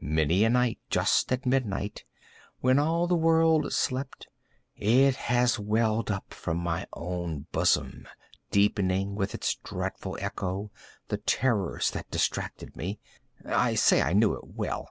Many 0.00 0.42
a 0.42 0.50
night, 0.50 0.80
just 0.90 1.30
at 1.30 1.46
midnight, 1.46 2.04
when 2.62 2.80
all 2.80 3.06
the 3.06 3.14
world 3.14 3.72
slept, 3.72 4.26
it 4.74 5.14
has 5.14 5.56
welled 5.56 6.10
up 6.10 6.34
from 6.34 6.56
my 6.56 6.84
own 6.94 7.46
bosom, 7.52 8.08
deepening, 8.50 9.14
with 9.14 9.36
its 9.36 9.54
dreadful 9.54 10.18
echo, 10.20 10.72
the 11.06 11.18
terrors 11.18 11.92
that 11.92 12.10
distracted 12.10 12.74
me. 12.76 12.98
I 13.44 13.76
say 13.76 14.02
I 14.02 14.14
knew 14.14 14.34
it 14.34 14.42
well. 14.48 14.88